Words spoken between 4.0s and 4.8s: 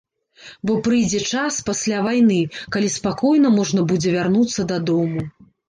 вярнуцца